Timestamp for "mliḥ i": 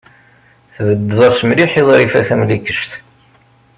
1.47-1.81